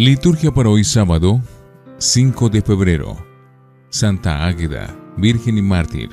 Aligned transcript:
Liturgia 0.00 0.50
para 0.50 0.70
hoy 0.70 0.82
sábado, 0.82 1.42
5 1.98 2.48
de 2.48 2.62
febrero. 2.62 3.18
Santa 3.90 4.46
Águeda, 4.46 4.96
Virgen 5.18 5.58
y 5.58 5.60
Mártir. 5.60 6.08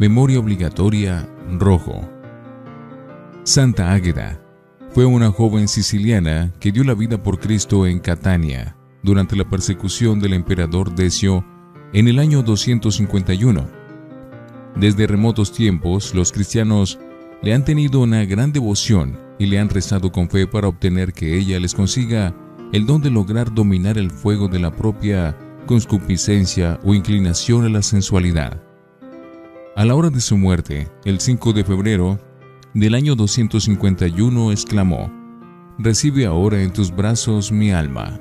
Memoria 0.00 0.40
obligatoria, 0.40 1.32
rojo. 1.52 2.00
Santa 3.44 3.92
Águeda 3.92 4.42
fue 4.90 5.06
una 5.06 5.30
joven 5.30 5.68
siciliana 5.68 6.52
que 6.58 6.72
dio 6.72 6.82
la 6.82 6.94
vida 6.94 7.22
por 7.22 7.38
Cristo 7.38 7.86
en 7.86 8.00
Catania 8.00 8.76
durante 9.04 9.36
la 9.36 9.48
persecución 9.48 10.18
del 10.18 10.32
emperador 10.32 10.92
Decio 10.92 11.44
en 11.92 12.08
el 12.08 12.18
año 12.18 12.42
251. 12.42 13.70
Desde 14.74 15.06
remotos 15.06 15.52
tiempos, 15.52 16.12
los 16.12 16.32
cristianos 16.32 16.98
le 17.40 17.54
han 17.54 17.64
tenido 17.64 18.00
una 18.00 18.24
gran 18.24 18.50
devoción 18.50 19.16
y 19.38 19.46
le 19.46 19.60
han 19.60 19.68
rezado 19.68 20.10
con 20.10 20.28
fe 20.28 20.48
para 20.48 20.66
obtener 20.66 21.12
que 21.12 21.38
ella 21.38 21.60
les 21.60 21.72
consiga 21.72 22.34
el 22.72 22.86
don 22.86 23.00
de 23.00 23.10
lograr 23.10 23.52
dominar 23.54 23.98
el 23.98 24.10
fuego 24.10 24.48
de 24.48 24.58
la 24.58 24.70
propia 24.70 25.36
concupiscencia 25.66 26.78
o 26.84 26.94
inclinación 26.94 27.64
a 27.64 27.68
la 27.68 27.82
sensualidad. 27.82 28.62
A 29.76 29.84
la 29.84 29.94
hora 29.94 30.10
de 30.10 30.20
su 30.20 30.36
muerte, 30.36 30.88
el 31.04 31.20
5 31.20 31.52
de 31.52 31.64
febrero 31.64 32.18
del 32.74 32.94
año 32.94 33.14
251, 33.14 34.52
exclamó, 34.52 35.12
Recibe 35.78 36.26
ahora 36.26 36.62
en 36.62 36.72
tus 36.72 36.94
brazos 36.94 37.52
mi 37.52 37.70
alma. 37.70 38.18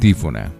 Antífona. 0.00 0.50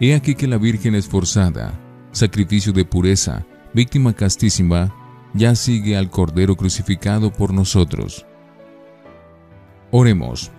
He 0.00 0.16
aquí 0.16 0.34
que 0.34 0.48
la 0.48 0.58
Virgen 0.58 0.96
esforzada, 0.96 1.78
sacrificio 2.10 2.72
de 2.72 2.84
pureza, 2.84 3.46
víctima 3.72 4.12
castísima, 4.12 4.92
ya 5.32 5.54
sigue 5.54 5.96
al 5.96 6.10
Cordero 6.10 6.56
crucificado 6.56 7.32
por 7.32 7.54
nosotros. 7.54 8.26
Oremos. 9.92 10.50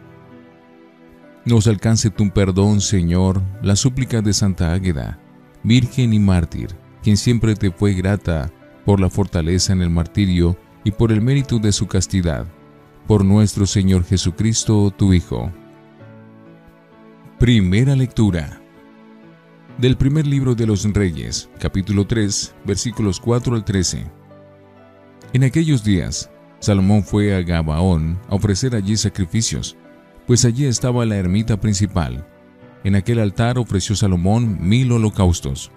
Nos 1.44 1.68
alcance 1.68 2.10
tu 2.10 2.30
perdón, 2.30 2.80
Señor, 2.80 3.42
la 3.62 3.76
súplica 3.76 4.22
de 4.22 4.32
Santa 4.32 4.72
Águeda, 4.72 5.20
Virgen 5.62 6.14
y 6.14 6.20
mártir, 6.20 6.70
quien 7.04 7.18
siempre 7.18 7.56
te 7.56 7.70
fue 7.70 7.96
grata 7.96 8.50
por 8.86 9.02
la 9.02 9.10
fortaleza 9.10 9.74
en 9.74 9.82
el 9.82 9.90
martirio 9.90 10.58
y 10.86 10.92
por 10.92 11.12
el 11.12 11.22
mérito 11.22 11.60
de 11.60 11.74
su 11.74 11.86
castidad, 11.88 12.48
por 13.08 13.26
nuestro 13.26 13.66
Señor 13.66 14.06
Jesucristo, 14.06 14.90
tu 14.96 15.12
Hijo. 15.12 15.52
Primera 17.40 17.98
lectura 17.98 18.62
del 19.78 19.98
primer 19.98 20.26
libro 20.26 20.56
de 20.56 20.66
los 20.66 20.86
Reyes, 20.86 21.50
capítulo 21.60 22.08
3, 22.08 22.56
versículos 22.64 23.20
4 23.20 23.56
al 23.56 23.66
13. 23.66 24.06
En 25.34 25.44
aquellos 25.44 25.84
días, 25.84 26.32
Salomón 26.60 27.04
fue 27.04 27.36
a 27.36 27.42
Gabaón 27.42 28.18
a 28.30 28.36
ofrecer 28.36 28.74
allí 28.74 28.96
sacrificios, 28.96 29.76
pues 30.26 30.46
allí 30.46 30.64
estaba 30.66 31.06
la 31.06 31.18
ermita 31.18 31.60
principal. 31.60 32.26
En 32.86 32.96
aquel 32.96 33.20
altar 33.20 33.58
ofreció 33.58 33.98
Salomón 33.98 34.58
mil 34.62 34.94
holocaustos. 34.94 35.72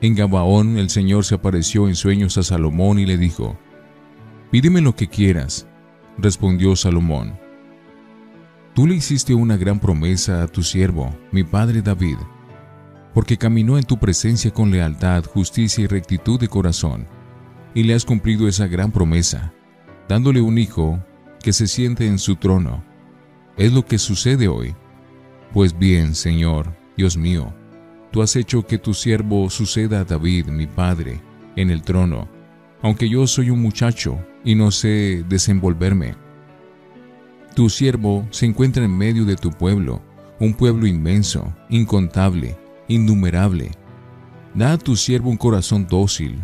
En 0.00 0.14
Gabaón 0.14 0.78
el 0.78 0.90
Señor 0.90 1.24
se 1.24 1.34
apareció 1.34 1.88
en 1.88 1.96
sueños 1.96 2.38
a 2.38 2.44
Salomón 2.44 3.00
y 3.00 3.04
le 3.04 3.16
dijo, 3.16 3.58
Pídeme 4.52 4.80
lo 4.80 4.94
que 4.94 5.08
quieras. 5.08 5.66
Respondió 6.18 6.76
Salomón, 6.76 7.36
Tú 8.74 8.86
le 8.86 8.94
hiciste 8.94 9.34
una 9.34 9.56
gran 9.56 9.80
promesa 9.80 10.42
a 10.42 10.46
tu 10.46 10.62
siervo, 10.62 11.12
mi 11.32 11.42
padre 11.42 11.82
David, 11.82 12.16
porque 13.12 13.36
caminó 13.36 13.76
en 13.76 13.84
tu 13.84 13.98
presencia 13.98 14.52
con 14.52 14.70
lealtad, 14.70 15.24
justicia 15.24 15.82
y 15.82 15.86
rectitud 15.88 16.38
de 16.38 16.46
corazón, 16.46 17.06
y 17.74 17.82
le 17.82 17.94
has 17.94 18.04
cumplido 18.04 18.46
esa 18.46 18.68
gran 18.68 18.92
promesa, 18.92 19.52
dándole 20.08 20.40
un 20.40 20.56
hijo 20.56 21.02
que 21.42 21.52
se 21.52 21.66
siente 21.66 22.06
en 22.06 22.18
su 22.18 22.36
trono. 22.36 22.84
Es 23.56 23.72
lo 23.72 23.84
que 23.84 23.98
sucede 23.98 24.46
hoy. 24.46 24.74
Pues 25.52 25.76
bien, 25.76 26.14
Señor, 26.14 26.72
Dios 26.96 27.16
mío, 27.16 27.52
tú 28.12 28.22
has 28.22 28.36
hecho 28.36 28.64
que 28.64 28.78
tu 28.78 28.94
siervo 28.94 29.50
suceda 29.50 30.00
a 30.00 30.04
David, 30.04 30.46
mi 30.46 30.68
padre, 30.68 31.20
en 31.56 31.70
el 31.70 31.82
trono, 31.82 32.28
aunque 32.82 33.08
yo 33.08 33.26
soy 33.26 33.50
un 33.50 33.60
muchacho 33.60 34.24
y 34.44 34.54
no 34.54 34.70
sé 34.70 35.24
desenvolverme. 35.28 36.14
Tu 37.60 37.68
siervo 37.68 38.26
se 38.30 38.46
encuentra 38.46 38.82
en 38.86 38.96
medio 38.96 39.26
de 39.26 39.36
tu 39.36 39.50
pueblo, 39.50 40.00
un 40.38 40.54
pueblo 40.54 40.86
inmenso, 40.86 41.54
incontable, 41.68 42.56
innumerable. 42.88 43.70
Da 44.54 44.72
a 44.72 44.78
tu 44.78 44.96
siervo 44.96 45.28
un 45.28 45.36
corazón 45.36 45.86
dócil 45.86 46.38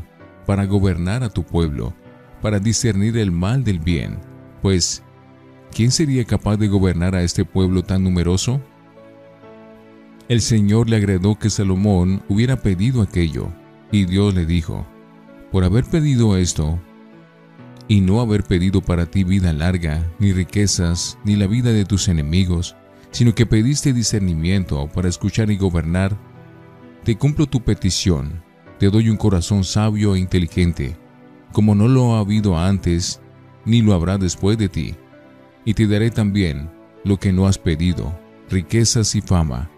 para 0.45 0.67
gobernar 0.67 1.25
a 1.25 1.31
tu 1.31 1.43
pueblo, 1.43 1.95
para 2.43 2.59
discernir 2.59 3.17
el 3.17 3.33
mal 3.33 3.65
del 3.65 3.79
bien, 3.79 4.19
pues, 4.61 5.03
¿quién 5.75 5.91
sería 5.91 6.23
capaz 6.27 6.59
de 6.59 6.69
gobernar 6.69 7.15
a 7.15 7.23
este 7.23 7.47
pueblo 7.47 7.83
tan 7.83 8.05
numeroso? 8.05 8.61
El 10.29 10.43
Señor 10.43 10.91
le 10.91 10.97
agradó 10.97 11.39
que 11.39 11.49
Salomón 11.49 12.23
hubiera 12.29 12.57
pedido 12.57 13.01
aquello, 13.01 13.49
y 13.91 14.05
Dios 14.05 14.35
le 14.35 14.45
dijo, 14.45 14.87
por 15.51 15.65
haber 15.65 15.87
pedido 15.87 16.37
esto, 16.37 16.79
y 17.89 18.01
no 18.01 18.21
haber 18.21 18.43
pedido 18.43 18.81
para 18.81 19.07
ti 19.07 19.25
vida 19.25 19.53
larga, 19.53 20.05
ni 20.19 20.33
riquezas, 20.33 21.19
ni 21.25 21.37
la 21.37 21.47
vida 21.47 21.73
de 21.73 21.85
tus 21.85 22.09
enemigos, 22.09 22.77
sino 23.11 23.35
que 23.35 23.47
pediste 23.47 23.93
discernimiento 23.93 24.89
para 24.93 25.09
escuchar 25.09 25.51
y 25.51 25.57
gobernar, 25.57 26.17
te 27.05 27.17
cumplo 27.17 27.47
tu 27.47 27.63
petición, 27.63 28.43
te 28.79 28.91
doy 28.91 29.09
un 29.09 29.17
corazón 29.17 29.65
sabio 29.65 30.15
e 30.15 30.19
inteligente, 30.19 30.97
como 31.53 31.75
no 31.75 31.89
lo 31.89 32.17
ha 32.17 32.21
habido 32.21 32.59
antes, 32.59 33.21
ni 33.65 33.83
lo 33.83 33.95
habrá 33.95 34.19
después 34.19 34.59
de 34.59 34.69
ti, 34.69 34.95
y 35.65 35.75
te 35.75 35.87
daré 35.87 36.11
también 36.11 36.71
lo 37.05 37.19
que 37.19 37.33
no 37.33 37.47
has 37.47 37.59
pedido, 37.59 38.19
riquezas 38.51 39.15
y 39.15 39.21
fama, 39.21 39.71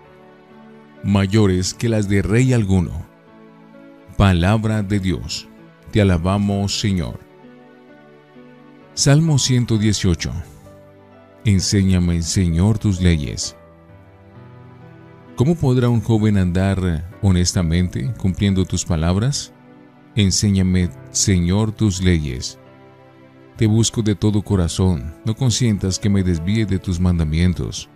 mayores 1.04 1.74
que 1.74 1.88
las 1.88 2.08
de 2.08 2.22
rey 2.22 2.52
alguno. 2.52 3.06
Palabra 4.16 4.82
de 4.82 4.98
Dios, 4.98 5.46
te 5.92 6.00
alabamos 6.00 6.80
Señor. 6.80 7.27
Salmo 8.98 9.38
118. 9.38 10.32
Enséñame, 11.44 12.20
Señor, 12.20 12.80
tus 12.80 13.00
leyes. 13.00 13.54
¿Cómo 15.36 15.54
podrá 15.54 15.88
un 15.88 16.00
joven 16.00 16.36
andar 16.36 17.08
honestamente 17.22 18.12
cumpliendo 18.18 18.64
tus 18.64 18.84
palabras? 18.84 19.52
Enséñame, 20.16 20.90
Señor, 21.12 21.70
tus 21.70 22.02
leyes. 22.02 22.58
Te 23.56 23.68
busco 23.68 24.02
de 24.02 24.16
todo 24.16 24.42
corazón, 24.42 25.14
no 25.24 25.36
consientas 25.36 26.00
que 26.00 26.10
me 26.10 26.24
desvíe 26.24 26.66
de 26.66 26.80
tus 26.80 26.98
mandamientos. 26.98 27.88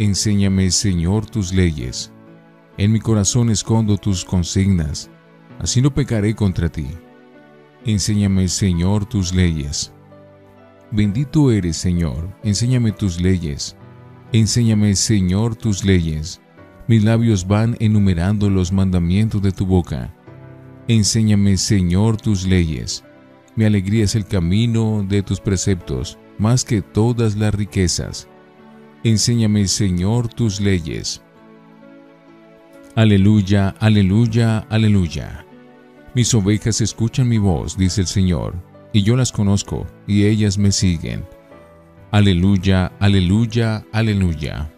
Enséñame, 0.00 0.72
Señor, 0.72 1.26
tus 1.26 1.54
leyes. 1.54 2.10
En 2.78 2.90
mi 2.90 2.98
corazón 2.98 3.48
escondo 3.48 3.96
tus 3.96 4.24
consignas, 4.24 5.08
así 5.60 5.80
no 5.80 5.94
pecaré 5.94 6.34
contra 6.34 6.68
ti. 6.68 6.88
Enséñame, 7.86 8.48
Señor, 8.48 9.04
tus 9.04 9.34
leyes. 9.34 9.92
Bendito 10.90 11.50
eres, 11.52 11.76
Señor, 11.76 12.34
enséñame 12.42 12.92
tus 12.92 13.20
leyes. 13.20 13.76
Enséñame, 14.32 14.94
Señor, 14.94 15.54
tus 15.54 15.84
leyes. 15.84 16.40
Mis 16.88 17.04
labios 17.04 17.46
van 17.46 17.76
enumerando 17.80 18.48
los 18.48 18.72
mandamientos 18.72 19.42
de 19.42 19.52
tu 19.52 19.66
boca. 19.66 20.14
Enséñame, 20.88 21.58
Señor, 21.58 22.16
tus 22.16 22.46
leyes. 22.46 23.04
Mi 23.54 23.64
alegría 23.64 24.04
es 24.04 24.14
el 24.14 24.24
camino 24.24 25.04
de 25.06 25.22
tus 25.22 25.40
preceptos, 25.40 26.18
más 26.38 26.64
que 26.64 26.80
todas 26.80 27.36
las 27.36 27.54
riquezas. 27.54 28.28
Enséñame, 29.02 29.68
Señor, 29.68 30.28
tus 30.28 30.58
leyes. 30.58 31.22
Aleluya, 32.96 33.74
aleluya, 33.78 34.60
aleluya. 34.70 35.43
Mis 36.14 36.32
ovejas 36.32 36.80
escuchan 36.80 37.28
mi 37.28 37.38
voz, 37.38 37.76
dice 37.76 38.02
el 38.02 38.06
Señor, 38.06 38.54
y 38.92 39.02
yo 39.02 39.16
las 39.16 39.32
conozco, 39.32 39.84
y 40.06 40.26
ellas 40.26 40.58
me 40.58 40.70
siguen. 40.70 41.24
Aleluya, 42.12 42.92
aleluya, 43.00 43.84
aleluya. 43.90 44.70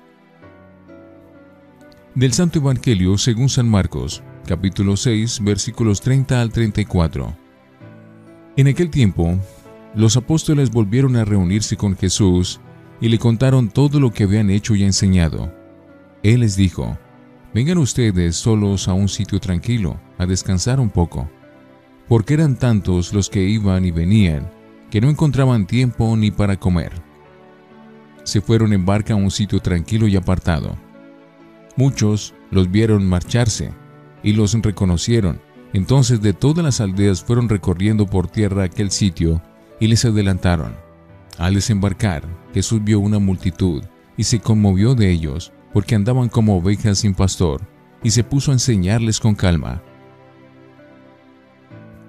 Del 2.15 2.33
Santo 2.33 2.61
Evangelio 2.61 3.19
según 3.19 3.50
San 3.50 3.69
Marcos, 3.69 4.23
capítulo 4.47 4.97
6, 4.97 5.41
versículos 5.44 6.00
30 6.00 6.41
al 6.41 6.50
34. 6.50 7.37
En 8.56 8.69
aquel 8.69 8.88
tiempo, 8.88 9.38
los 9.94 10.17
apóstoles 10.17 10.71
volvieron 10.71 11.17
a 11.17 11.27
reunirse 11.27 11.77
con 11.77 11.99
Jesús 11.99 12.61
y 12.99 13.11
le 13.11 13.19
contaron 13.19 13.69
todo 13.69 14.00
lo 14.00 14.11
que 14.11 14.25
habían 14.25 14.49
hecho 14.49 14.75
y 14.75 14.85
enseñado. 14.85 15.53
Él 16.23 16.41
les 16.41 16.56
dijo, 16.56 16.97
Vengan 17.55 17.79
ustedes 17.79 18.37
solos 18.37 18.89
a 18.89 18.93
un 18.93 19.09
sitio 19.09 19.41
tranquilo, 19.41 19.99
a 20.19 20.27
descansar 20.27 20.81
un 20.81 20.91
poco, 20.91 21.29
porque 22.09 22.35
eran 22.35 22.57
tantos 22.57 23.13
los 23.13 23.31
que 23.31 23.43
iban 23.43 23.85
y 23.85 23.91
venían, 23.91 24.51
que 24.91 25.01
no 25.01 25.09
encontraban 25.09 25.67
tiempo 25.67 26.17
ni 26.17 26.31
para 26.31 26.59
comer. 26.59 26.93
Se 28.25 28.41
fueron 28.41 28.73
en 28.73 28.85
barca 28.85 29.15
a 29.15 29.17
un 29.17 29.31
sitio 29.31 29.61
tranquilo 29.61 30.07
y 30.07 30.17
apartado. 30.17 30.77
Muchos 31.77 32.35
los 32.51 32.71
vieron 32.71 33.09
marcharse 33.09 33.73
y 34.23 34.33
los 34.33 34.53
reconocieron. 34.55 35.41
Entonces 35.73 36.21
de 36.23 36.33
todas 36.33 36.65
las 36.65 36.81
aldeas 36.81 37.23
fueron 37.23 37.49
recorriendo 37.49 38.07
por 38.07 38.29
tierra 38.29 38.65
aquel 38.65 38.91
sitio 38.91 39.43
y 39.79 39.89
les 39.89 40.05
adelantaron. 40.05 40.75
Al 41.39 41.55
desembarcar, 41.55 42.25
Jesús 42.55 42.83
vio 42.83 42.99
una 42.99 43.19
multitud 43.19 43.85
y 44.17 44.25
se 44.25 44.41
conmovió 44.41 44.95
de 44.95 45.11
ellos, 45.11 45.53
porque 45.76 45.94
andaban 45.94 46.31
como 46.31 46.56
ovejas 46.56 47.00
sin 47.00 47.12
pastor, 47.12 47.61
y 48.02 48.11
se 48.11 48.25
puso 48.25 48.50
a 48.50 48.55
enseñarles 48.55 49.20
con 49.20 49.34
calma. 49.34 49.82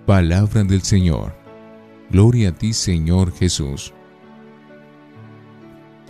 Palabra 0.06 0.64
del 0.64 0.84
Señor. 0.84 1.36
Gloria 2.10 2.48
a 2.48 2.52
ti, 2.54 2.72
Señor 2.72 3.34
Jesús. 3.34 3.94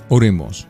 Oremos. 0.07 0.68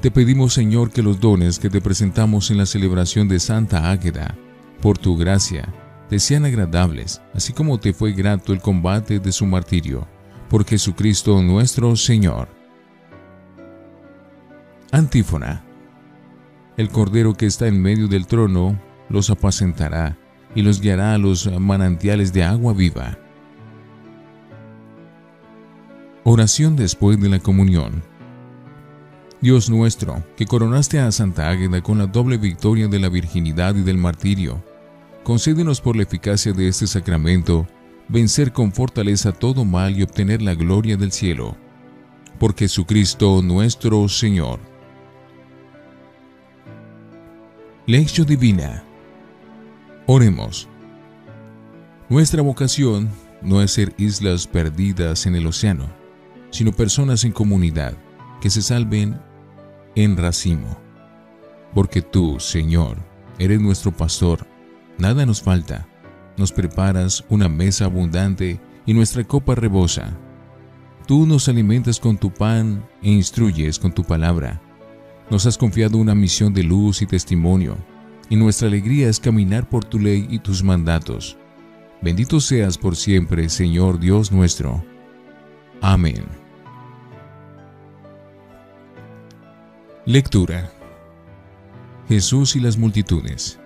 Te 0.00 0.10
pedimos, 0.10 0.54
Señor, 0.54 0.90
que 0.90 1.00
los 1.00 1.20
dones 1.20 1.60
que 1.60 1.70
te 1.70 1.80
presentamos 1.80 2.50
en 2.50 2.58
la 2.58 2.66
celebración 2.66 3.28
de 3.28 3.38
Santa 3.38 3.88
Águeda, 3.92 4.36
por 4.82 4.98
tu 4.98 5.16
gracia, 5.16 5.72
te 6.08 6.18
sean 6.18 6.44
agradables, 6.44 7.22
así 7.34 7.52
como 7.52 7.78
te 7.78 7.92
fue 7.92 8.10
grato 8.10 8.52
el 8.52 8.60
combate 8.60 9.20
de 9.20 9.30
su 9.30 9.46
martirio, 9.46 10.08
por 10.50 10.66
Jesucristo 10.66 11.40
nuestro 11.40 11.94
Señor. 11.94 12.48
Antífona. 14.90 15.64
El 16.76 16.88
Cordero 16.88 17.34
que 17.34 17.46
está 17.46 17.68
en 17.68 17.80
medio 17.80 18.08
del 18.08 18.26
trono 18.26 18.80
los 19.08 19.30
apacentará 19.30 20.18
y 20.56 20.62
los 20.62 20.80
guiará 20.80 21.14
a 21.14 21.18
los 21.18 21.50
manantiales 21.60 22.32
de 22.32 22.42
agua 22.42 22.72
viva. 22.72 23.16
Oración 26.24 26.74
después 26.74 27.20
de 27.20 27.28
la 27.28 27.38
comunión. 27.38 28.02
Dios 29.40 29.68
nuestro, 29.68 30.24
que 30.36 30.46
coronaste 30.46 30.98
a 30.98 31.12
Santa 31.12 31.50
Águeda 31.50 31.82
con 31.82 31.98
la 31.98 32.06
doble 32.06 32.38
victoria 32.38 32.88
de 32.88 32.98
la 32.98 33.08
virginidad 33.08 33.76
y 33.76 33.82
del 33.82 33.98
martirio, 33.98 34.64
concédenos 35.22 35.80
por 35.80 35.96
la 35.96 36.02
eficacia 36.04 36.52
de 36.52 36.66
este 36.66 36.86
sacramento 36.86 37.68
vencer 38.08 38.52
con 38.52 38.72
fortaleza 38.72 39.32
todo 39.32 39.64
mal 39.64 39.96
y 39.96 40.02
obtener 40.02 40.42
la 40.42 40.54
gloria 40.54 40.96
del 40.96 41.12
cielo. 41.12 41.56
Por 42.38 42.56
Jesucristo 42.56 43.42
nuestro 43.42 44.08
Señor. 44.08 44.73
Lección 47.86 48.26
Divina. 48.26 48.82
Oremos. 50.06 50.66
Nuestra 52.08 52.40
vocación 52.40 53.10
no 53.42 53.60
es 53.60 53.72
ser 53.72 53.92
islas 53.98 54.46
perdidas 54.46 55.26
en 55.26 55.34
el 55.34 55.46
océano, 55.46 55.90
sino 56.48 56.72
personas 56.72 57.24
en 57.24 57.32
comunidad 57.32 57.94
que 58.40 58.48
se 58.48 58.62
salven 58.62 59.20
en 59.96 60.16
racimo. 60.16 60.78
Porque 61.74 62.00
tú, 62.00 62.40
Señor, 62.40 62.96
eres 63.38 63.60
nuestro 63.60 63.92
pastor, 63.92 64.46
nada 64.96 65.26
nos 65.26 65.42
falta. 65.42 65.86
Nos 66.38 66.52
preparas 66.52 67.22
una 67.28 67.50
mesa 67.50 67.84
abundante 67.84 68.62
y 68.86 68.94
nuestra 68.94 69.24
copa 69.24 69.54
rebosa. 69.56 70.16
Tú 71.06 71.26
nos 71.26 71.50
alimentas 71.50 72.00
con 72.00 72.16
tu 72.16 72.32
pan 72.32 72.82
e 73.02 73.10
instruyes 73.10 73.78
con 73.78 73.92
tu 73.92 74.04
palabra 74.04 74.63
nos 75.30 75.46
has 75.46 75.56
confiado 75.56 75.98
una 75.98 76.14
misión 76.14 76.52
de 76.52 76.62
luz 76.62 77.02
y 77.02 77.06
testimonio, 77.06 77.76
y 78.28 78.36
nuestra 78.36 78.68
alegría 78.68 79.08
es 79.08 79.20
caminar 79.20 79.68
por 79.68 79.84
tu 79.84 79.98
ley 79.98 80.26
y 80.30 80.38
tus 80.38 80.62
mandatos. 80.62 81.36
Bendito 82.02 82.40
seas 82.40 82.76
por 82.76 82.96
siempre, 82.96 83.48
Señor 83.48 83.98
Dios 83.98 84.30
nuestro. 84.30 84.84
Amén. 85.80 86.24
Lectura. 90.04 90.70
Jesús 92.08 92.56
y 92.56 92.60
las 92.60 92.76
multitudes. 92.76 93.58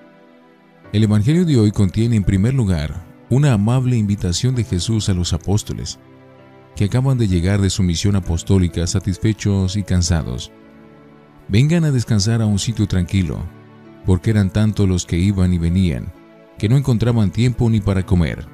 El 0.93 1.03
Evangelio 1.03 1.45
de 1.45 1.59
hoy 1.59 1.73
contiene 1.73 2.17
en 2.17 2.25
primer 2.25 2.55
lugar 2.55 3.05
una 3.29 3.53
amable 3.53 3.97
invitación 3.97 4.55
de 4.55 4.65
Jesús 4.65 5.09
a 5.09 5.15
los 5.15 5.33
apóstoles, 5.33 5.99
que 6.77 6.85
acaban 6.85 7.19
de 7.19 7.27
llegar 7.27 7.61
de 7.61 7.71
su 7.71 7.83
misión 7.83 8.15
apostólica 8.15 8.87
satisfechos 8.87 9.77
y 9.77 9.83
cansados 9.83 10.53
vengan 11.49 11.85
a 11.85 11.91
descansar 11.91 12.43
a 12.43 12.47
un 12.47 12.59
sitio 12.59 12.87
tranquilo, 12.87 13.39
porque 14.07 14.31
eran 14.31 14.51
tantos 14.51 14.89
los 14.89 15.07
que 15.07 15.19
iban 15.19 15.53
y 15.53 15.59
venían, 15.59 16.13
que 16.59 16.69
no 16.69 16.77
encontraban 16.77 17.31
tiempo 17.31 17.69
ni 17.71 17.81
para 17.81 18.05
comer. 18.05 18.47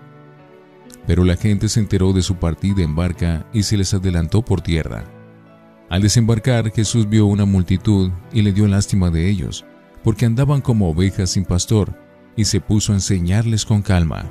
Pero 1.06 1.24
la 1.24 1.36
gente 1.36 1.68
se 1.68 1.80
enteró 1.80 2.12
de 2.12 2.22
su 2.22 2.36
partida 2.36 2.82
en 2.82 2.94
barca 2.94 3.46
y 3.52 3.62
se 3.64 3.76
les 3.76 3.92
adelantó 3.94 4.42
por 4.42 4.60
tierra. 4.60 5.04
Al 5.90 6.02
desembarcar, 6.02 6.70
Jesús 6.70 7.08
vio 7.08 7.26
una 7.26 7.44
multitud 7.44 8.10
y 8.32 8.42
le 8.42 8.52
dio 8.52 8.66
lástima 8.66 9.10
de 9.10 9.28
ellos, 9.28 9.64
porque 10.02 10.26
andaban 10.26 10.60
como 10.60 10.88
ovejas 10.88 11.30
sin 11.30 11.44
pastor, 11.44 11.98
y 12.36 12.44
se 12.44 12.60
puso 12.60 12.92
a 12.92 12.96
enseñarles 12.96 13.64
con 13.64 13.82
calma. 13.82 14.30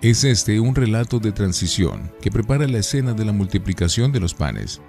Es 0.00 0.24
este 0.24 0.58
un 0.58 0.74
relato 0.74 1.20
de 1.20 1.30
transición 1.30 2.10
que 2.20 2.32
prepara 2.32 2.66
la 2.66 2.78
escena 2.78 3.12
de 3.12 3.24
la 3.24 3.32
multiplicación 3.32 4.10
de 4.10 4.18
los 4.18 4.34
panes. 4.34 4.80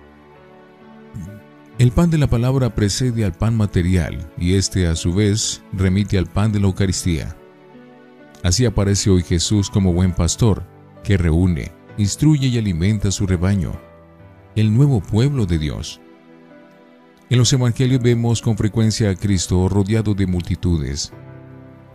El 1.80 1.92
pan 1.92 2.12
de 2.12 2.20
la 2.20 2.28
palabra 2.28 2.75
precede 2.75 3.25
al 3.25 3.34
pan 3.34 3.58
material 3.58 4.31
y 4.38 4.54
este 4.54 4.86
a 4.86 4.96
su 4.96 5.12
vez 5.12 5.64
remite 5.74 6.20
al 6.20 6.28
pan 6.28 6.52
de 6.52 6.60
la 6.60 6.68
Eucaristía. 6.68 7.36
Así 8.44 8.64
aparece 8.66 9.10
hoy 9.10 9.24
Jesús 9.24 9.72
como 9.72 9.92
buen 9.92 10.14
pastor, 10.14 10.64
que 11.04 11.18
reúne, 11.18 11.72
instruye 11.98 12.48
y 12.48 12.60
alimenta 12.60 13.10
su 13.10 13.25
rebaño, 13.25 13.72
el 14.56 14.72
nuevo 14.72 15.02
pueblo 15.02 15.48
de 15.48 15.58
Dios. 15.58 16.00
En 17.31 17.40
los 17.40 17.52
evangelios 17.52 18.04
vemos 18.04 18.44
con 18.44 18.56
frecuencia 18.56 19.10
a 19.10 19.16
Cristo 19.16 19.68
rodeado 19.68 20.14
de 20.14 20.28
multitudes. 20.28 21.12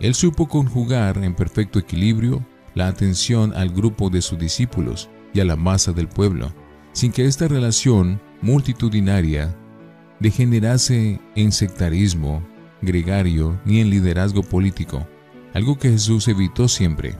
Él 0.00 0.14
supo 0.14 0.48
conjugar 0.48 1.18
en 1.18 1.36
perfecto 1.36 1.78
equilibrio 1.78 2.44
la 2.74 2.88
atención 2.88 3.54
al 3.54 3.70
grupo 3.70 4.10
de 4.10 4.22
sus 4.22 4.40
discípulos 4.40 5.08
y 5.32 5.38
a 5.38 5.44
la 5.44 5.54
masa 5.54 5.92
del 5.92 6.08
pueblo, 6.08 6.52
sin 6.92 7.12
que 7.12 7.26
esta 7.26 7.46
relación 7.46 8.20
multitudinaria 8.42 9.54
degenerase 10.20 11.20
en 11.36 11.52
sectarismo, 11.52 12.42
gregario 12.82 13.60
ni 13.64 13.80
en 13.80 13.90
liderazgo 13.90 14.42
político, 14.42 15.06
algo 15.54 15.78
que 15.78 15.90
Jesús 15.90 16.28
evitó 16.28 16.68
siempre. 16.68 17.16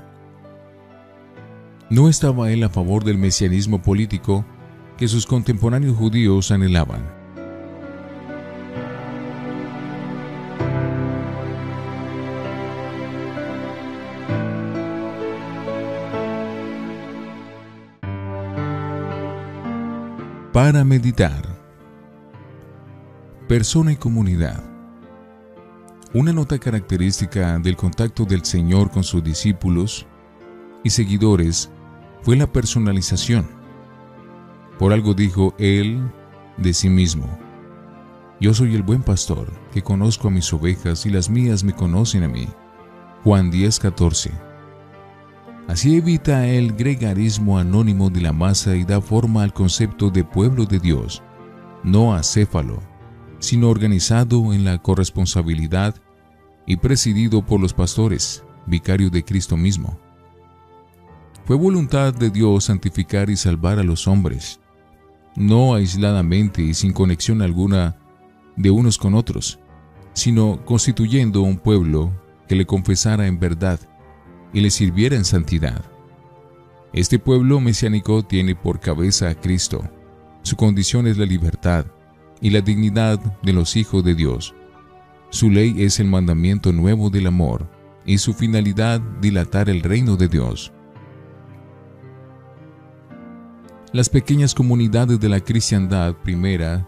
No 1.90 2.08
estaba 2.08 2.50
él 2.50 2.62
a 2.64 2.68
favor 2.68 3.04
del 3.04 3.18
mesianismo 3.18 3.80
político 3.80 4.44
que 4.96 5.08
sus 5.08 5.26
contemporáneos 5.26 5.96
judíos 5.96 6.50
anhelaban. 6.50 7.16
Para 20.52 20.84
meditar 20.84 21.47
persona 23.48 23.92
y 23.92 23.96
comunidad. 23.96 24.62
Una 26.12 26.34
nota 26.34 26.58
característica 26.58 27.58
del 27.58 27.76
contacto 27.76 28.26
del 28.26 28.44
Señor 28.44 28.90
con 28.90 29.02
sus 29.02 29.24
discípulos 29.24 30.06
y 30.84 30.90
seguidores 30.90 31.70
fue 32.20 32.36
la 32.36 32.46
personalización. 32.46 33.48
Por 34.78 34.92
algo 34.92 35.14
dijo 35.14 35.54
Él 35.58 35.98
de 36.58 36.74
sí 36.74 36.90
mismo, 36.90 37.26
Yo 38.38 38.52
soy 38.52 38.74
el 38.74 38.82
buen 38.82 39.02
pastor, 39.02 39.50
que 39.72 39.80
conozco 39.80 40.28
a 40.28 40.30
mis 40.30 40.52
ovejas 40.52 41.06
y 41.06 41.10
las 41.10 41.30
mías 41.30 41.64
me 41.64 41.72
conocen 41.72 42.24
a 42.24 42.28
mí. 42.28 42.48
Juan 43.24 43.50
10:14. 43.50 44.30
Así 45.68 45.96
evita 45.96 46.46
el 46.46 46.74
gregarismo 46.74 47.58
anónimo 47.58 48.10
de 48.10 48.20
la 48.20 48.32
masa 48.34 48.76
y 48.76 48.84
da 48.84 49.00
forma 49.00 49.42
al 49.42 49.54
concepto 49.54 50.10
de 50.10 50.22
pueblo 50.22 50.66
de 50.66 50.78
Dios, 50.78 51.22
no 51.82 52.14
acéfalo, 52.14 52.87
sino 53.38 53.68
organizado 53.68 54.52
en 54.52 54.64
la 54.64 54.78
corresponsabilidad 54.78 55.94
y 56.66 56.76
presidido 56.76 57.44
por 57.44 57.60
los 57.60 57.72
pastores, 57.72 58.44
vicarios 58.66 59.10
de 59.12 59.24
Cristo 59.24 59.56
mismo. 59.56 59.98
Fue 61.46 61.56
voluntad 61.56 62.12
de 62.12 62.30
Dios 62.30 62.64
santificar 62.64 63.30
y 63.30 63.36
salvar 63.36 63.78
a 63.78 63.84
los 63.84 64.06
hombres, 64.06 64.60
no 65.34 65.74
aisladamente 65.74 66.62
y 66.62 66.74
sin 66.74 66.92
conexión 66.92 67.40
alguna 67.40 67.96
de 68.56 68.70
unos 68.70 68.98
con 68.98 69.14
otros, 69.14 69.58
sino 70.12 70.64
constituyendo 70.64 71.42
un 71.42 71.58
pueblo 71.58 72.12
que 72.48 72.56
le 72.56 72.66
confesara 72.66 73.26
en 73.26 73.38
verdad 73.38 73.80
y 74.52 74.60
le 74.60 74.70
sirviera 74.70 75.16
en 75.16 75.24
santidad. 75.24 75.84
Este 76.92 77.18
pueblo 77.18 77.60
mesiánico 77.60 78.22
tiene 78.24 78.54
por 78.56 78.80
cabeza 78.80 79.28
a 79.28 79.34
Cristo. 79.34 79.88
Su 80.42 80.56
condición 80.56 81.06
es 81.06 81.18
la 81.18 81.26
libertad, 81.26 81.86
y 82.40 82.50
la 82.50 82.60
dignidad 82.60 83.18
de 83.42 83.52
los 83.52 83.76
hijos 83.76 84.04
de 84.04 84.14
Dios. 84.14 84.54
Su 85.30 85.50
ley 85.50 85.82
es 85.82 86.00
el 86.00 86.08
mandamiento 86.08 86.72
nuevo 86.72 87.10
del 87.10 87.26
amor 87.26 87.68
y 88.06 88.18
su 88.18 88.32
finalidad 88.32 89.00
dilatar 89.20 89.68
el 89.68 89.82
reino 89.82 90.16
de 90.16 90.28
Dios. 90.28 90.72
Las 93.92 94.08
pequeñas 94.08 94.54
comunidades 94.54 95.18
de 95.20 95.28
la 95.28 95.40
cristiandad 95.40 96.14
primera 96.14 96.86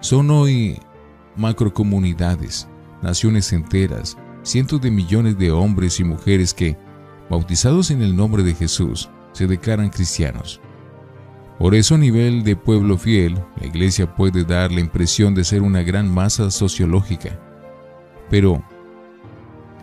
son 0.00 0.30
hoy 0.30 0.78
macrocomunidades, 1.36 2.68
naciones 3.02 3.52
enteras, 3.52 4.16
cientos 4.42 4.80
de 4.80 4.90
millones 4.90 5.38
de 5.38 5.50
hombres 5.50 5.98
y 6.00 6.04
mujeres 6.04 6.52
que, 6.52 6.76
bautizados 7.30 7.90
en 7.90 8.02
el 8.02 8.14
nombre 8.14 8.42
de 8.42 8.54
Jesús, 8.54 9.08
se 9.32 9.46
declaran 9.46 9.90
cristianos. 9.90 10.60
Por 11.58 11.74
eso 11.74 11.94
a 11.94 11.98
nivel 11.98 12.42
de 12.42 12.56
pueblo 12.56 12.98
fiel, 12.98 13.38
la 13.60 13.66
iglesia 13.66 14.14
puede 14.14 14.44
dar 14.44 14.72
la 14.72 14.80
impresión 14.80 15.34
de 15.34 15.44
ser 15.44 15.62
una 15.62 15.82
gran 15.82 16.12
masa 16.12 16.50
sociológica. 16.50 17.38
Pero, 18.28 18.62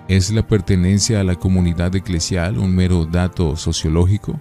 ¿es 0.07 0.31
la 0.31 0.45
pertenencia 0.45 1.21
a 1.21 1.23
la 1.23 1.35
comunidad 1.35 1.95
eclesial 1.95 2.57
un 2.57 2.75
mero 2.75 3.05
dato 3.05 3.55
sociológico? 3.55 4.39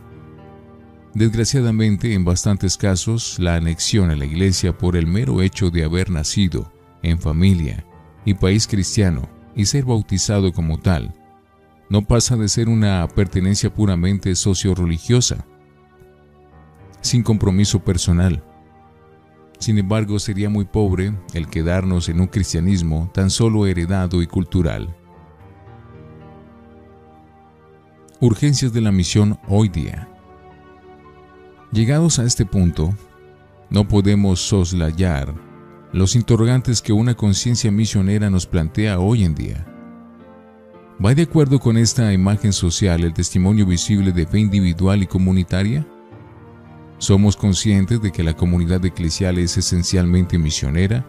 Desgraciadamente, 1.15 2.15
en 2.15 2.25
bastantes 2.25 2.77
casos, 2.77 3.39
la 3.39 3.57
anexión 3.57 4.11
a 4.11 4.17
la 4.17 4.25
iglesia 4.25 4.77
por 4.77 4.97
el 4.97 5.07
mero 5.07 5.43
hecho 5.43 5.71
de 5.71 5.85
haber 5.85 6.11
nacido 6.11 6.73
en 7.03 7.19
familia 7.19 7.85
y 8.25 8.35
país 8.35 8.67
cristiano 8.67 9.29
y 9.55 9.67
ser 9.67 9.85
bautizado 9.85 10.53
como 10.53 10.79
tal, 10.79 11.15
no 11.89 12.03
pasa 12.03 12.37
de 12.37 12.49
ser 12.49 12.69
una 12.69 13.07
pertenencia 13.09 13.75
puramente 13.75 14.35
socio-religiosa, 14.37 15.45
sin 17.01 17.23
compromiso 17.23 17.81
personal. 17.85 18.43
Sin 19.59 19.79
embargo, 19.79 20.19
sería 20.19 20.49
muy 20.49 20.65
pobre 20.65 21.13
el 21.35 21.49
quedarnos 21.49 22.09
en 22.09 22.21
un 22.21 22.27
cristianismo 22.27 23.11
tan 23.13 23.31
solo 23.31 23.67
heredado 23.67 24.23
y 24.23 24.27
cultural. 24.27 24.97
Urgencias 28.21 28.73
de 28.73 28.81
la 28.81 28.91
misión 28.91 29.39
hoy 29.49 29.69
día. 29.69 30.09
Llegados 31.73 32.19
a 32.19 32.25
este 32.25 32.45
punto, 32.47 32.95
no 33.69 33.87
podemos 33.87 34.41
soslayar 34.41 35.35
los 35.93 36.17
interrogantes 36.17 36.83
que 36.83 36.93
una 36.93 37.15
conciencia 37.15 37.71
misionera 37.71 38.31
nos 38.31 38.47
plantea 38.47 38.99
hoy 38.99 39.25
en 39.25 39.35
día. 39.35 39.67
¿Va 41.05 41.15
de 41.15 41.23
acuerdo 41.23 41.59
con 41.59 41.77
esta 41.77 42.13
imagen 42.13 42.53
social 42.53 43.05
el 43.05 43.15
testimonio 43.15 43.67
visible 43.67 44.13
de 44.13 44.27
fe 44.27 44.39
individual 44.39 45.03
y 45.03 45.07
comunitaria? 45.07 45.87
¿Somos 47.01 47.35
conscientes 47.35 48.03
de 48.03 48.13
que 48.13 48.23
la 48.23 48.37
comunidad 48.37 48.85
eclesial 48.85 49.39
es 49.39 49.57
esencialmente 49.57 50.37
misionera? 50.37 51.07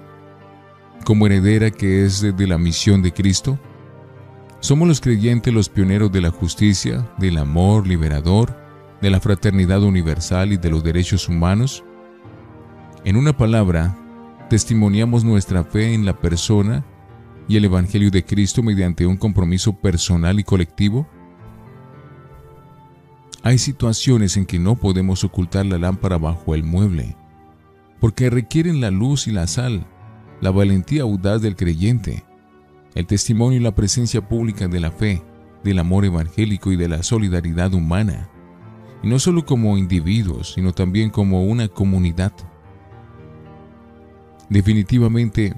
¿Como 1.03 1.25
heredera 1.25 1.69
que 1.69 2.05
es 2.05 2.21
de 2.21 2.47
la 2.47 2.57
misión 2.57 3.01
de 3.01 3.11
Cristo? 3.11 3.59
¿Somos 4.61 4.87
los 4.87 5.01
creyentes 5.01 5.53
los 5.53 5.67
pioneros 5.67 6.09
de 6.09 6.21
la 6.21 6.31
justicia, 6.31 7.11
del 7.17 7.37
amor 7.37 7.85
liberador, 7.85 8.55
de 9.01 9.09
la 9.09 9.19
fraternidad 9.19 9.83
universal 9.83 10.53
y 10.53 10.57
de 10.57 10.69
los 10.69 10.81
derechos 10.81 11.27
humanos? 11.27 11.83
En 13.03 13.17
una 13.17 13.35
palabra, 13.35 13.97
testimoniamos 14.49 15.25
nuestra 15.25 15.65
fe 15.65 15.93
en 15.93 16.05
la 16.05 16.17
persona 16.17 16.85
y 17.49 17.57
el 17.57 17.65
Evangelio 17.65 18.11
de 18.11 18.23
Cristo 18.23 18.63
mediante 18.63 19.05
un 19.05 19.17
compromiso 19.17 19.73
personal 19.73 20.39
y 20.39 20.45
colectivo? 20.45 21.05
Hay 23.43 23.57
situaciones 23.57 24.37
en 24.37 24.45
que 24.45 24.59
no 24.59 24.75
podemos 24.75 25.23
ocultar 25.23 25.65
la 25.65 25.79
lámpara 25.79 26.19
bajo 26.19 26.53
el 26.53 26.63
mueble, 26.63 27.15
porque 27.99 28.29
requieren 28.29 28.81
la 28.81 28.91
luz 28.91 29.27
y 29.27 29.31
la 29.31 29.47
sal, 29.47 29.87
la 30.41 30.51
valentía 30.51 31.03
audaz 31.03 31.41
del 31.41 31.55
creyente, 31.55 32.23
el 32.93 33.07
testimonio 33.07 33.59
y 33.59 33.63
la 33.63 33.73
presencia 33.73 34.27
pública 34.27 34.67
de 34.67 34.79
la 34.79 34.91
fe, 34.91 35.23
del 35.63 35.79
amor 35.79 36.05
evangélico 36.05 36.71
y 36.71 36.75
de 36.75 36.87
la 36.87 37.01
solidaridad 37.01 37.73
humana, 37.73 38.29
y 39.01 39.07
no 39.07 39.17
solo 39.17 39.43
como 39.43 39.77
individuos, 39.77 40.53
sino 40.53 40.71
también 40.71 41.09
como 41.09 41.43
una 41.43 41.67
comunidad. 41.67 42.33
Definitivamente, 44.49 45.55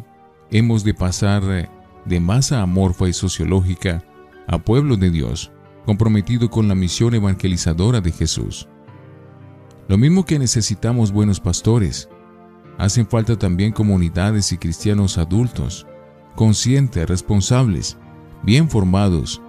hemos 0.52 0.86
de 0.86 0.94
pasar 0.94 1.70
de 2.06 2.20
masa 2.22 2.62
amorfa 2.62 3.10
y 3.10 3.14
sociológica 3.14 4.04
a 4.48 4.60
pueblo 4.60 4.96
de 4.96 5.10
Dios, 5.10 5.53
comprometido 5.86 6.50
con 6.50 6.68
la 6.68 6.76
misión 6.76 7.14
evangelizadora 7.14 8.02
de 8.02 8.12
Jesús. 8.12 8.68
Lo 9.88 9.98
mismo 9.98 10.26
que 10.26 10.40
necesitamos 10.40 11.12
buenos 11.12 11.40
pastores, 11.40 12.10
hacen 12.78 13.08
falta 13.08 13.38
también 13.38 13.72
comunidades 13.72 14.52
y 14.52 14.58
cristianos 14.58 15.18
adultos, 15.18 15.86
conscientes, 16.36 17.08
responsables, 17.08 17.98
bien 18.44 18.70
formados 18.70 19.42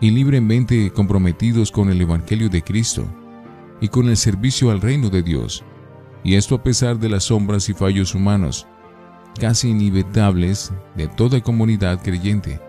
y 0.00 0.10
libremente 0.10 0.90
comprometidos 0.90 1.70
con 1.70 1.90
el 1.90 2.00
Evangelio 2.00 2.48
de 2.48 2.62
Cristo 2.62 3.06
y 3.80 3.88
con 3.88 4.08
el 4.08 4.16
servicio 4.16 4.70
al 4.70 4.80
reino 4.80 5.10
de 5.10 5.22
Dios 5.22 5.64
y 6.24 6.36
esto 6.36 6.54
a 6.54 6.62
pesar 6.62 6.98
de 6.98 7.10
las 7.10 7.24
sombras 7.24 7.68
y 7.68 7.74
fallos 7.74 8.14
humanos, 8.14 8.66
casi 9.38 9.68
inevitables 9.68 10.72
de 10.96 11.06
toda 11.06 11.42
comunidad 11.42 12.02
creyente. 12.02 12.60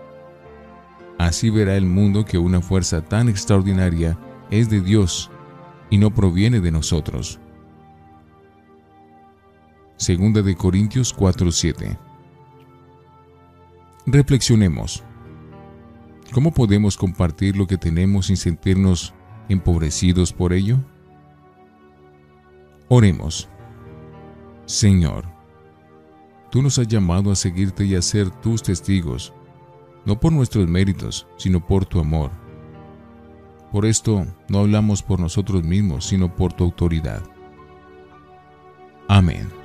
Así 1.18 1.50
verá 1.50 1.76
el 1.76 1.86
mundo 1.86 2.24
que 2.24 2.38
una 2.38 2.60
fuerza 2.60 3.02
tan 3.02 3.28
extraordinaria 3.28 4.18
es 4.50 4.68
de 4.68 4.80
Dios 4.80 5.30
y 5.90 5.98
no 5.98 6.12
proviene 6.12 6.60
de 6.60 6.70
nosotros. 6.70 7.40
Segunda 9.96 10.42
de 10.42 10.54
Corintios 10.54 11.14
4:7 11.16 11.98
Reflexionemos. 14.06 15.02
¿Cómo 16.32 16.52
podemos 16.52 16.96
compartir 16.96 17.56
lo 17.56 17.66
que 17.66 17.78
tenemos 17.78 18.26
sin 18.26 18.36
sentirnos 18.36 19.14
empobrecidos 19.48 20.32
por 20.32 20.52
ello? 20.52 20.78
Oremos. 22.88 23.48
Señor, 24.66 25.24
tú 26.50 26.62
nos 26.62 26.78
has 26.78 26.88
llamado 26.88 27.30
a 27.30 27.36
seguirte 27.36 27.84
y 27.84 27.94
a 27.94 28.02
ser 28.02 28.30
tus 28.30 28.62
testigos, 28.62 29.32
no 30.06 30.18
por 30.18 30.32
nuestros 30.32 30.66
méritos, 30.68 31.26
sino 31.36 31.64
por 31.66 31.84
tu 31.84 32.00
amor. 32.00 32.30
Por 33.72 33.84
esto 33.84 34.24
no 34.48 34.60
hablamos 34.60 35.02
por 35.02 35.20
nosotros 35.20 35.62
mismos, 35.64 36.06
sino 36.06 36.34
por 36.34 36.52
tu 36.52 36.64
autoridad. 36.64 37.22
Amén. 39.08 39.55